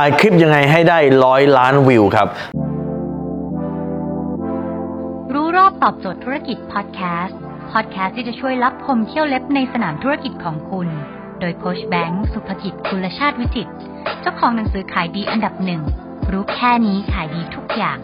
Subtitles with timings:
[0.00, 2.28] ถ่ายคลิปยังไงให้ได้ร้อยล้านวิวครับ
[5.34, 7.38] รู้รอบตอบโจทย์ธุรกิจพอดแคสต์
[7.72, 10.88] พอดแคสต์ที่จะช่วยลับคมเขี้ยวเล็บในสนามธุรกิจของคุณ
[11.40, 13.72] โดยโค้ชแบงค์สุภกิจคุลชาติวิจิตร
[14.20, 15.82] เจ้าของหนังสือขายดีอันดับหนึ่ง
[16.32, 17.98] รู้แค่นี้ขายดีทุกอย่าง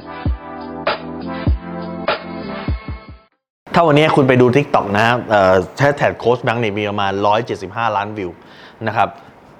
[3.75, 5.19] ถ้าวันนี้คุณไปดู TikTok นะครับ
[5.79, 7.13] แฮชแท็กโค้ชแบงค์เนี่ยมีประมาณ
[7.55, 8.31] 175 ล้านวิว
[8.89, 9.11] นะครับ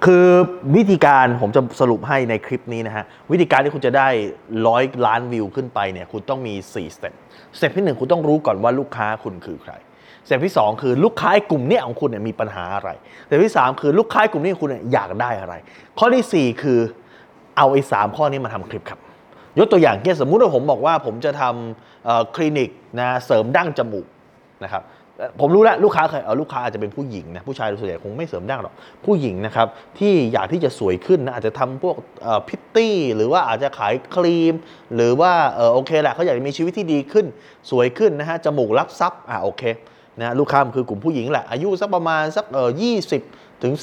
[0.05, 0.27] คือ
[0.75, 4.07] วิธีการผมจะสรุปให้ในคลิปนี้นะฮะ วิธีการที่คุณจะได้
[4.57, 7.13] 100ล้านวิวขึ้นไปเนี่ยคุณต้องมี4 step
[7.57, 9.73] step ที่ 1 คุณต้องรู้ก่อนว่าลูกค้าคุณคือใคร
[10.27, 12.89] step ที่ 2 คือลูกค้ากลุ่มเนี้ยของคุณเนี่ยมีปัญหาอะไร
[13.25, 15.53] step ที่ 3 คือลูกค้ากลุ่มนี้ของคุณเนี่ยอยากได้อะไร
[15.97, 16.79] ข้อทีสี่4 คือ
[17.57, 18.99] เอาไอ้สามข้อนี้มาทำคลิปครับ
[19.59, 22.69] ยกตัวอย่างเช่นสมมุติว่าผมบอกว่าผมจะทำคลินิก
[22.99, 24.05] นะเสริมดั้งจมูก
[24.63, 24.83] นะครับ
[25.39, 28.73] ผมรู้แล้วลูกค้าเคยเอาลูกค้าอาจจะเป็นผู้หญิงนะผู้ชายส่วนใหญ่คงไม่เสริมดั้งหรอก
[29.05, 29.67] ผู้หญิงนะครับ
[29.99, 31.95] ที่อยากที่จะสวยขึ้นนะอาจจะทำพวก
[32.47, 34.53] พิตตี้หรือว่าอาจจะขายครีม
[34.95, 37.25] หรือว่าออโอเคแหละเขาอยากจะมีชีวิตที่ดีขึ้น
[37.71, 39.63] สวยขึ้นนะฮะจมูกรับซับอ่าโอเค
[40.19, 43.21] นะลูกค้ามันคือกลุ่มผู้หญิงแหละ อายุสักประมาณสักเออยี่สิบ
[43.63, 43.73] ถึง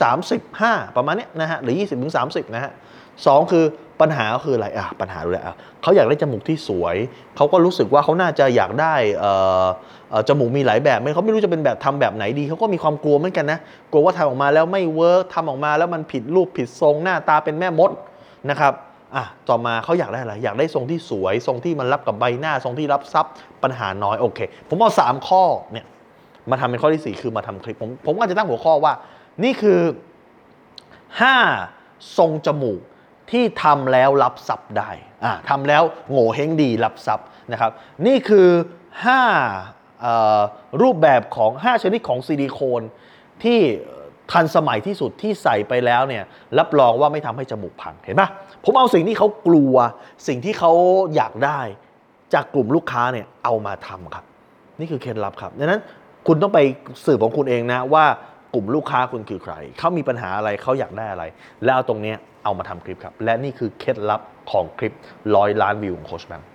[0.45, 2.73] 35ประมาณเนี้ยนะฮะหรือ20ถึง30นะฮะ
[3.27, 3.65] สองคือ
[4.01, 6.97] ปัญหาคืออะไรอะปัญหาเลยอะเขาอยากได้จมูกที่สวย
[7.37, 9.67] เขาก็รู้สึกว่าเขาน่าจะอยากได้เอ่อ
[10.29, 13.59] จมูกมีหลายแบบไม่เขาไม่รู้จะเป็นแบบทำแบบไหนดี เขาก็มีความกลัวเหมือนกันนะ
[13.91, 17.91] กลัวว่าทำออกมาแล้วไม่เวิร์กทำออกมาแล้วมันผิดรูปผิดทรงหน้าตาเป็นแม่มด
[18.51, 18.73] นะครับ
[19.17, 23.27] อะต่อมาเขาอยากได้อะไร อยากได้ทรงที่สวย ทรงที่มันรับกับใบหน้า ทรงที่รับซับ
[23.63, 25.87] ปัญหาน้อยโอเค ผมเอาสามข้อเนี่ย
[26.51, 28.93] มาทำเป็นข้อที่สี่คือมาทำคลิป ผมผมก็จะตั้งหัวข้อว่า
[29.45, 29.81] นี่คือ
[31.39, 32.81] 5 ทรงจมูก
[33.31, 34.91] ที่ทำแล้วรับทรัพย์ได้
[35.25, 37.71] อ่าทำแล้วโง่เฮงดีรับทรัพย์นะครับ
[38.07, 38.49] นี่คือ
[39.43, 42.83] 5รูปแบบของ 5 ชนิดของซิลิโคน
[43.43, 43.59] ที่
[44.33, 46.25] ทันสมัยที่สุดที่ใส่ไปแล้วเนี่ย
[46.59, 48.29] รับรองว่าไม่ทำให้จมูกพังเห็นปะ
[48.65, 49.75] ผมเอาสิ่งที่เขากลัว
[50.29, 50.73] สิ่งที่เขา
[51.15, 51.61] อยากได้
[52.35, 54.25] จากกลุ่มลูกค้าเนี่ยเอามาทำครับ
[54.79, 55.81] นี่คือเคล็ดลับครับดังนั้น
[56.27, 56.61] คุณต้องไป
[57.07, 58.05] สืบของคุณเองนะว่า
[58.55, 61.25] กลุ่มลูกค้าคุณคือใคร เขามีปัญหาอะไรเขาอยากได้อะไร
[61.65, 64.93] แล้วเอาตรงนี้เอามาทำคลิปครับ และนี่คือเคล็ดลับของคลิป
[65.37, 66.49] ร้อยล้านวิวของโคชแบงค์